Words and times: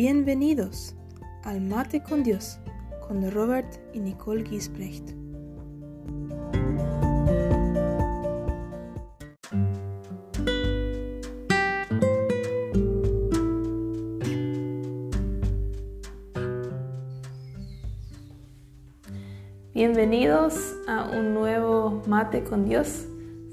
Bienvenidos 0.00 0.94
al 1.42 1.60
Mate 1.60 2.04
con 2.04 2.22
Dios 2.22 2.60
con 3.00 3.28
Robert 3.32 3.66
y 3.92 3.98
Nicole 3.98 4.44
Gisbrecht. 4.46 5.10
Bienvenidos 19.74 20.76
a 20.86 21.10
un 21.10 21.34
nuevo 21.34 22.04
Mate 22.06 22.44
con 22.44 22.66
Dios. 22.66 23.04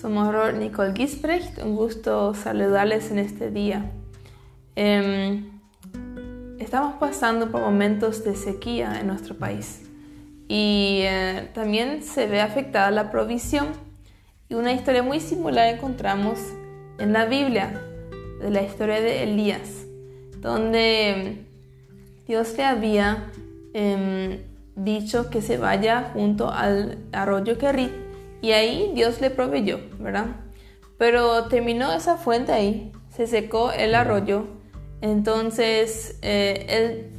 Somos 0.00 0.32
Robert 0.32 0.56
Nicole 0.56 0.94
Gisbrecht. 0.94 1.58
Un 1.58 1.74
gusto 1.74 2.32
saludarles 2.32 3.10
en 3.10 3.18
este 3.18 3.50
día. 3.50 3.90
Em, 4.76 5.57
estamos 6.68 6.96
pasando 6.96 7.50
por 7.50 7.62
momentos 7.62 8.24
de 8.24 8.36
sequía 8.36 9.00
en 9.00 9.06
nuestro 9.06 9.34
país 9.34 9.80
y 10.48 11.00
eh, 11.00 11.48
también 11.54 12.02
se 12.02 12.26
ve 12.26 12.42
afectada 12.42 12.90
la 12.90 13.10
provisión. 13.10 13.68
Y 14.50 14.54
una 14.54 14.74
historia 14.74 15.02
muy 15.02 15.18
similar 15.20 15.74
encontramos 15.74 16.38
en 16.98 17.14
la 17.14 17.24
Biblia, 17.24 17.80
de 18.42 18.50
la 18.50 18.60
historia 18.60 19.00
de 19.00 19.22
Elías, 19.22 19.86
donde 20.42 21.46
Dios 22.26 22.54
le 22.58 22.64
había 22.64 23.30
em, 23.72 24.36
dicho 24.76 25.30
que 25.30 25.40
se 25.40 25.56
vaya 25.56 26.10
junto 26.12 26.50
al 26.52 26.98
arroyo 27.12 27.56
Kerit 27.56 27.92
y 28.42 28.50
ahí 28.50 28.92
Dios 28.94 29.22
le 29.22 29.30
proveyó, 29.30 29.80
¿verdad? 29.98 30.26
Pero 30.98 31.44
terminó 31.44 31.94
esa 31.94 32.18
fuente 32.18 32.52
ahí, 32.52 32.92
se 33.08 33.26
secó 33.26 33.72
el 33.72 33.94
arroyo, 33.94 34.48
entonces 35.00 36.18
eh, 36.22 36.66
él 36.68 37.10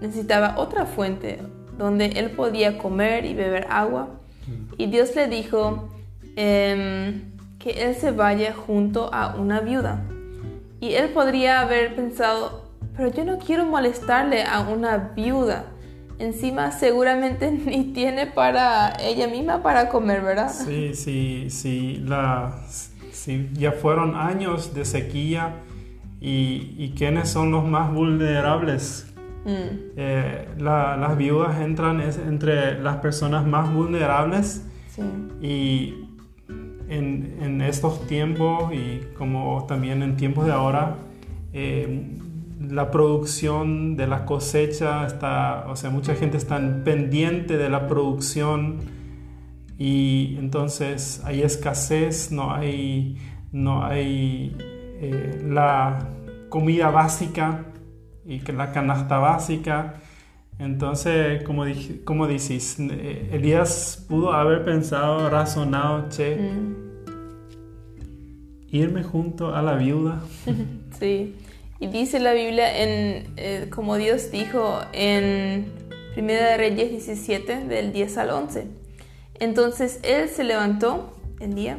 necesitaba 0.00 0.54
otra 0.58 0.86
fuente 0.86 1.38
donde 1.78 2.06
él 2.06 2.30
podía 2.30 2.78
comer 2.78 3.24
y 3.24 3.34
beber 3.34 3.66
agua 3.70 4.08
y 4.76 4.86
Dios 4.86 5.14
le 5.14 5.26
dijo 5.28 5.88
em, 6.36 7.22
que 7.58 7.70
él 7.70 7.94
se 7.94 8.10
vaya 8.10 8.52
junto 8.52 9.12
a 9.12 9.36
una 9.36 9.60
viuda. 9.60 10.02
Y 10.80 10.94
él 10.94 11.10
podría 11.10 11.60
haber 11.60 11.94
pensado, 11.94 12.70
pero 12.96 13.10
yo 13.10 13.24
no 13.24 13.38
quiero 13.38 13.64
molestarle 13.64 14.42
a 14.42 14.60
una 14.60 15.12
viuda 15.16 15.66
encima 16.18 16.70
seguramente 16.70 17.50
ni 17.66 17.92
tiene 17.92 18.26
para 18.26 18.92
ella 19.00 19.26
misma 19.26 19.62
para 19.62 19.88
comer, 19.88 20.22
¿verdad? 20.22 20.52
Sí, 20.52 20.94
sí, 20.94 21.48
sí, 21.50 22.02
la, 22.04 22.54
ya 23.54 23.72
fueron 23.72 24.14
años 24.14 24.74
de 24.74 24.84
sequía 24.84 25.54
y, 26.24 26.74
y 26.78 26.94
¿quiénes 26.96 27.28
son 27.28 27.50
los 27.50 27.66
más 27.66 27.92
vulnerables? 27.92 29.12
Mm. 29.44 29.92
Eh, 29.94 30.48
las 30.56 31.16
viudas 31.18 31.60
entran 31.60 32.00
entre 32.00 32.80
las 32.80 32.96
personas 32.96 33.46
más 33.46 33.70
vulnerables 33.70 34.64
sí. 34.88 35.02
y 35.42 35.94
en, 36.88 37.36
en, 37.42 37.60
estos 37.60 38.06
tiempos 38.06 38.72
y 38.72 39.02
como 39.18 39.66
también 39.68 40.02
en 40.02 40.16
tiempos 40.16 40.46
de 40.46 40.52
ahora, 40.52 40.96
eh, 41.52 42.16
la 42.70 42.90
producción 42.90 43.94
de 43.94 44.06
la 44.06 44.24
cosecha 44.24 45.06
está, 45.06 45.66
o 45.68 45.76
sea, 45.76 45.90
mucha 45.90 46.14
gente 46.14 46.38
está 46.38 46.58
pendiente 46.84 47.58
de 47.58 47.68
la 47.68 47.86
producción 47.86 48.78
y 49.76 50.36
entonces 50.38 51.20
hay 51.22 51.42
escasez, 51.42 52.32
no 52.32 52.54
hay, 52.54 53.18
no 53.52 53.84
hay 53.84 54.56
eh, 55.00 55.42
la 55.46 56.08
comida 56.48 56.90
básica 56.90 57.64
y 58.24 58.40
la 58.52 58.72
canasta 58.72 59.18
básica. 59.18 59.94
Entonces, 60.58 61.42
como, 61.42 61.64
como 62.04 62.26
dices, 62.26 62.76
eh, 62.78 63.30
Elías 63.32 64.04
pudo 64.08 64.32
haber 64.32 64.64
pensado, 64.64 65.28
razonado, 65.28 66.08
che, 66.10 66.36
mm. 66.36 66.74
irme 68.70 69.02
junto 69.02 69.54
a 69.54 69.62
la 69.62 69.74
viuda. 69.74 70.22
sí. 71.00 71.34
Y 71.80 71.88
dice 71.88 72.20
la 72.20 72.32
Biblia, 72.34 72.82
en, 72.82 73.34
eh, 73.36 73.66
como 73.68 73.96
Dios 73.96 74.30
dijo 74.30 74.80
en 74.92 75.66
1 76.16 76.28
Reyes 76.56 76.90
17, 76.90 77.64
del 77.64 77.92
10 77.92 78.18
al 78.18 78.30
11. 78.30 78.66
Entonces 79.40 79.98
él 80.04 80.28
se 80.28 80.44
levantó 80.44 81.16
el 81.40 81.54
día 81.54 81.78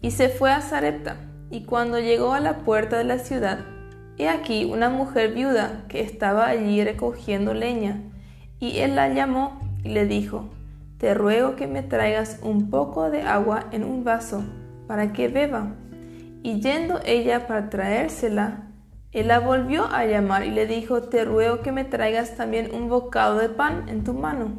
y 0.00 0.12
se 0.12 0.28
fue 0.28 0.52
a 0.52 0.60
Zarepta. 0.60 1.16
Y 1.54 1.60
cuando 1.60 2.00
llegó 2.00 2.32
a 2.32 2.40
la 2.40 2.64
puerta 2.64 2.98
de 2.98 3.04
la 3.04 3.20
ciudad, 3.20 3.60
he 4.18 4.28
aquí 4.28 4.64
una 4.64 4.88
mujer 4.88 5.34
viuda 5.34 5.84
que 5.86 6.00
estaba 6.00 6.48
allí 6.48 6.82
recogiendo 6.82 7.54
leña. 7.54 8.02
Y 8.58 8.78
él 8.78 8.96
la 8.96 9.08
llamó 9.10 9.60
y 9.84 9.90
le 9.90 10.04
dijo, 10.04 10.48
te 10.98 11.14
ruego 11.14 11.54
que 11.54 11.68
me 11.68 11.84
traigas 11.84 12.40
un 12.42 12.70
poco 12.70 13.08
de 13.08 13.22
agua 13.22 13.66
en 13.70 13.84
un 13.84 14.02
vaso 14.02 14.42
para 14.88 15.12
que 15.12 15.28
beba. 15.28 15.76
Y 16.42 16.58
yendo 16.60 16.98
ella 17.04 17.46
para 17.46 17.70
traérsela, 17.70 18.72
él 19.12 19.28
la 19.28 19.38
volvió 19.38 19.86
a 19.86 20.06
llamar 20.06 20.44
y 20.44 20.50
le 20.50 20.66
dijo, 20.66 21.02
te 21.02 21.24
ruego 21.24 21.60
que 21.60 21.70
me 21.70 21.84
traigas 21.84 22.34
también 22.36 22.74
un 22.74 22.88
bocado 22.88 23.38
de 23.38 23.48
pan 23.48 23.88
en 23.88 24.02
tu 24.02 24.12
mano. 24.12 24.58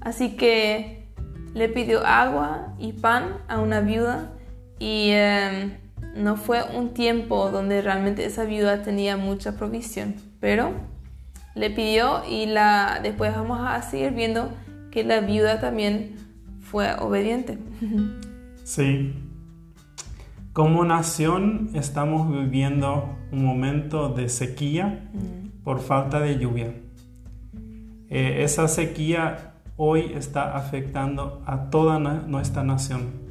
Así 0.00 0.36
que 0.36 1.08
le 1.54 1.68
pidió 1.68 2.06
agua 2.06 2.76
y 2.78 2.92
pan 2.92 3.38
a 3.48 3.58
una 3.58 3.80
viuda 3.80 4.30
y 4.78 5.10
em, 5.10 5.72
no 6.14 6.36
fue 6.36 6.62
un 6.76 6.94
tiempo 6.94 7.50
donde 7.50 7.82
realmente 7.82 8.24
esa 8.24 8.44
viuda 8.44 8.82
tenía 8.82 9.16
mucha 9.16 9.56
provisión, 9.56 10.14
pero 10.40 10.72
le 11.54 11.70
pidió 11.70 12.22
y 12.28 12.46
la, 12.46 13.00
después 13.02 13.34
vamos 13.34 13.60
a 13.60 13.80
seguir 13.82 14.12
viendo 14.12 14.50
que 14.90 15.04
la 15.04 15.20
viuda 15.20 15.60
también 15.60 16.16
fue 16.60 16.94
obediente. 16.94 17.58
Sí, 18.62 19.12
como 20.52 20.84
nación 20.84 21.70
estamos 21.74 22.30
viviendo 22.30 23.16
un 23.32 23.44
momento 23.44 24.10
de 24.10 24.28
sequía 24.28 25.08
mm. 25.12 25.62
por 25.64 25.80
falta 25.80 26.20
de 26.20 26.38
lluvia. 26.38 26.74
Eh, 28.08 28.42
esa 28.44 28.68
sequía 28.68 29.54
hoy 29.76 30.12
está 30.14 30.56
afectando 30.56 31.42
a 31.46 31.70
toda 31.70 31.98
nuestra 31.98 32.62
nación. 32.62 33.29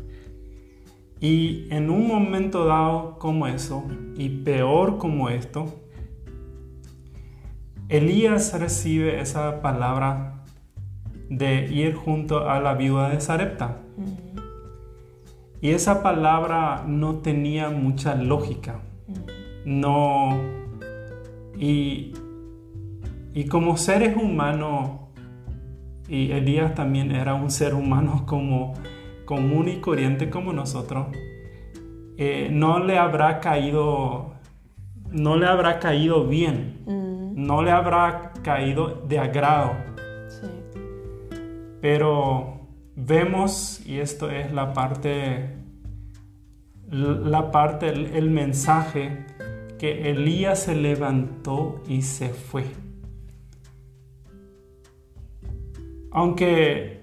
Y 1.22 1.68
en 1.70 1.90
un 1.90 2.08
momento 2.08 2.66
dado 2.66 3.20
como 3.20 3.48
eso, 3.48 3.84
y 4.16 4.30
peor 4.30 4.98
como 4.98 5.30
esto, 5.30 5.66
Elías 7.90 8.58
recibe 8.58 9.20
esa 9.20 9.62
palabra 9.62 10.46
de 11.30 11.68
ir 11.72 11.96
junto 11.96 12.50
a 12.50 12.60
la 12.60 12.74
viuda 12.74 13.10
de 13.10 13.20
Sarepta. 13.20 13.82
Mm. 13.98 14.40
Y 15.62 15.72
esa 15.72 16.02
palabra 16.02 16.86
no 16.88 17.16
tenía 17.16 17.70
mucha 17.70 18.16
lógica. 18.16 18.80
No. 19.66 20.40
Y, 21.58 22.14
y 23.34 23.46
como 23.46 23.76
seres 23.76 24.16
humanos, 24.16 24.92
y 26.08 26.32
Elías 26.32 26.76
también 26.76 27.12
era 27.12 27.34
un 27.34 27.52
ser 27.52 27.74
humano 27.74 28.24
como 28.26 28.74
común 29.30 29.68
y 29.68 29.80
corriente 29.80 30.32
como 30.32 30.54
nosotros, 30.54 31.16
eh, 32.18 32.50
no 32.52 32.80
le 32.80 32.98
habrá 32.98 33.40
caído, 33.40 34.34
no 35.12 35.36
le 35.36 35.46
habrá 35.46 35.78
caído 35.78 36.26
bien, 36.26 36.82
mm. 36.88 37.46
no 37.46 37.62
le 37.62 37.70
habrá 37.70 38.34
caído 38.42 39.04
de 39.08 39.20
agrado. 39.20 39.74
Pero 41.80 42.62
vemos, 42.96 43.86
y 43.86 44.00
esto 44.00 44.32
es 44.32 44.52
la 44.52 44.74
parte, 44.74 45.58
la 46.90 47.52
parte, 47.52 47.90
el, 47.90 48.32
mensaje, 48.32 49.28
que 49.78 50.10
Elías 50.10 50.64
se 50.64 50.76
levantó 50.76 51.84
y 51.88 52.02
se 52.02 52.30
fue. 52.30 52.66
Aunque, 56.12 56.99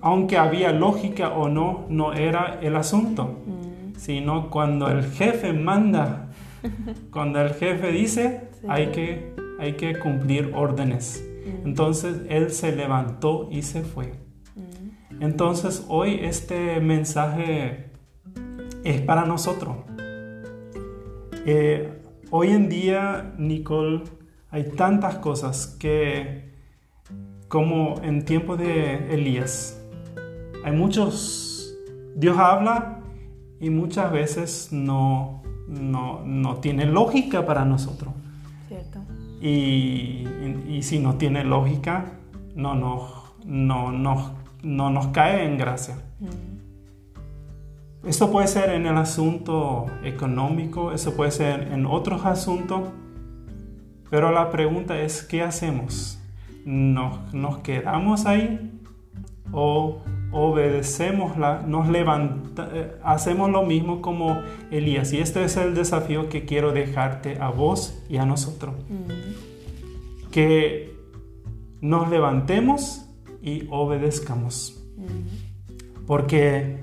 aunque 0.00 0.36
había 0.36 0.72
lógica 0.72 1.30
o 1.30 1.48
no, 1.48 1.86
no 1.88 2.12
era 2.12 2.58
el 2.60 2.76
asunto, 2.76 3.42
mm. 3.46 3.94
sino 3.96 4.50
cuando 4.50 4.88
el 4.88 5.04
jefe 5.04 5.52
manda, 5.52 6.30
cuando 7.10 7.40
el 7.40 7.50
jefe 7.54 7.92
dice, 7.92 8.48
hay, 8.68 8.88
que, 8.88 9.34
hay 9.58 9.74
que 9.74 9.98
cumplir 9.98 10.52
órdenes. 10.54 11.24
Mm. 11.46 11.68
Entonces 11.68 12.22
él 12.28 12.50
se 12.50 12.74
levantó 12.74 13.48
y 13.50 13.62
se 13.62 13.82
fue. 13.82 14.12
Entonces 15.20 15.84
hoy 15.88 16.20
este 16.22 16.80
mensaje 16.80 17.90
es 18.84 19.00
para 19.02 19.26
nosotros. 19.26 19.76
Eh, 21.44 22.00
hoy 22.30 22.48
en 22.48 22.68
día, 22.68 23.34
Nicole, 23.36 24.04
hay 24.50 24.64
tantas 24.64 25.16
cosas 25.16 25.76
que, 25.78 26.49
como 27.50 28.00
en 28.04 28.24
tiempo 28.24 28.56
de 28.56 29.12
Elías, 29.12 29.82
hay 30.64 30.70
muchos, 30.70 31.74
Dios 32.14 32.38
habla 32.38 33.00
y 33.58 33.70
muchas 33.70 34.12
veces 34.12 34.68
no, 34.70 35.42
no, 35.66 36.24
no 36.24 36.58
tiene 36.58 36.86
lógica 36.86 37.44
para 37.44 37.64
nosotros. 37.64 38.14
Cierto. 38.68 39.00
y, 39.42 40.28
y, 40.68 40.82
si 40.84 41.00
no 41.00 41.16
tiene 41.16 41.42
lógica, 41.42 42.12
no 42.54 42.76
nos, 42.76 43.34
no, 43.44 43.90
no, 43.90 44.30
no 44.62 44.90
nos 44.90 45.08
cae 45.08 45.44
en 45.44 45.58
gracia. 45.58 45.96
Mm. 46.20 48.06
Esto 48.08 48.30
puede 48.30 48.46
ser 48.46 48.70
en 48.70 48.86
el 48.86 48.96
asunto 48.96 49.86
económico, 50.04 50.92
eso 50.92 51.16
puede 51.16 51.32
ser 51.32 51.72
en 51.72 51.84
otros 51.84 52.24
asuntos, 52.26 52.90
pero 54.08 54.30
la 54.30 54.50
pregunta 54.50 55.00
es, 55.00 55.24
¿qué 55.24 55.42
hacemos? 55.42 56.19
¿Nos, 56.64 57.32
nos 57.32 57.58
quedamos 57.58 58.26
ahí 58.26 58.70
o 59.52 60.02
obedecemos, 60.32 61.36
la, 61.36 61.62
nos 61.62 61.88
levanta, 61.88 62.70
eh, 62.72 62.92
hacemos 63.02 63.50
lo 63.50 63.64
mismo 63.64 64.00
como 64.00 64.40
Elías. 64.70 65.12
Y 65.12 65.18
este 65.18 65.44
es 65.44 65.56
el 65.56 65.74
desafío 65.74 66.28
que 66.28 66.44
quiero 66.44 66.72
dejarte 66.72 67.38
a 67.40 67.48
vos 67.48 68.02
y 68.08 68.18
a 68.18 68.26
nosotros. 68.26 68.74
Mm. 68.88 70.30
Que 70.30 70.94
nos 71.80 72.08
levantemos 72.10 73.06
y 73.42 73.66
obedezcamos. 73.70 74.84
Mm. 74.96 76.06
Porque 76.06 76.78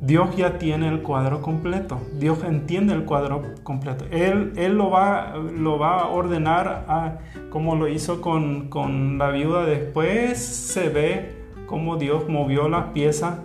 Dios 0.00 0.36
ya 0.36 0.58
tiene 0.58 0.88
el 0.88 1.02
cuadro 1.02 1.42
completo. 1.42 2.00
Dios 2.18 2.44
entiende 2.44 2.94
el 2.94 3.04
cuadro 3.04 3.42
completo. 3.64 4.04
Él, 4.10 4.52
él 4.56 4.76
lo, 4.76 4.90
va, 4.90 5.34
lo 5.36 5.78
va 5.78 6.02
a 6.02 6.08
ordenar 6.08 7.18
como 7.50 7.74
lo 7.74 7.88
hizo 7.88 8.20
con, 8.20 8.68
con 8.68 9.18
la 9.18 9.30
viuda. 9.30 9.64
Después 9.64 10.38
se 10.38 10.88
ve 10.88 11.38
cómo 11.66 11.96
Dios 11.96 12.28
movió 12.28 12.68
las 12.68 12.86
piezas 12.92 13.40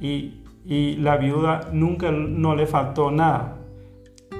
y, 0.00 0.36
la 0.98 1.16
viuda 1.16 1.68
nunca 1.72 2.12
no 2.12 2.54
le 2.54 2.66
faltó 2.66 3.10
nada. 3.10 3.56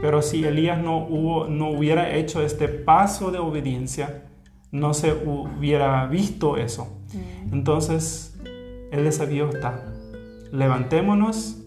Pero 0.00 0.22
si 0.22 0.44
Elías 0.44 0.80
no, 0.80 0.98
hubo, 0.98 1.48
no 1.48 1.70
hubiera 1.70 2.14
hecho 2.14 2.40
este 2.40 2.68
paso 2.68 3.32
de 3.32 3.38
obediencia, 3.38 4.28
no 4.70 4.94
se 4.94 5.12
hubiera 5.12 6.06
visto 6.06 6.56
eso. 6.56 7.02
Mm. 7.12 7.54
Entonces, 7.54 8.38
el 8.92 9.02
desafío 9.02 9.48
está. 9.48 9.99
Levantémonos 10.52 11.62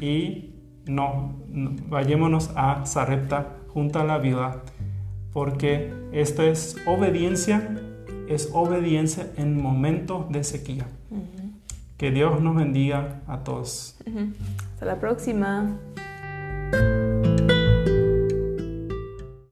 y 0.00 0.54
no, 0.86 1.42
vayámonos 1.88 2.50
a 2.56 2.84
Sarepta 2.86 3.56
junto 3.68 4.00
a 4.00 4.04
la 4.04 4.18
viuda, 4.18 4.62
porque 5.32 5.92
esto 6.12 6.42
es 6.42 6.76
obediencia 6.86 7.78
es 8.28 8.50
obediencia 8.52 9.30
en 9.36 9.60
momentos 9.60 10.30
de 10.30 10.44
sequía. 10.44 10.86
Que 11.96 12.10
Dios 12.10 12.40
nos 12.40 12.56
bendiga 12.56 13.20
a 13.26 13.44
todos. 13.44 13.96
Hasta 14.74 14.86
la 14.86 14.98
próxima. 14.98 15.76